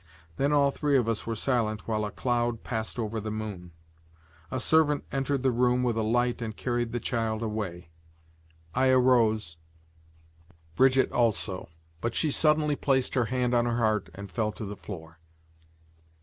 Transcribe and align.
Then 0.37 0.51
all 0.51 0.71
three 0.71 0.97
of 0.97 1.07
us 1.07 1.27
were 1.27 1.35
silent 1.35 1.87
while 1.87 2.05
a 2.05 2.09
cloud 2.09 2.63
passed 2.63 2.97
over 2.97 3.19
the 3.21 3.29
moon. 3.29 3.71
A 4.49 4.59
servant 4.59 5.03
entered 5.11 5.43
the 5.43 5.51
room 5.51 5.83
with 5.83 5.95
a 5.95 6.01
light 6.01 6.41
and 6.41 6.57
carried 6.57 6.91
the 6.91 6.99
child 6.99 7.43
away. 7.43 7.89
I 8.73 8.89
arose, 8.89 9.57
Brigitte 10.75 11.11
also; 11.11 11.69
but 12.01 12.15
she 12.15 12.31
suddenly 12.31 12.75
placed 12.75 13.13
her 13.13 13.25
hand 13.25 13.53
on 13.53 13.65
her 13.65 13.77
heart 13.77 14.09
and 14.15 14.31
fell 14.31 14.51
to 14.53 14.65
the 14.65 14.75
floor. 14.75 15.19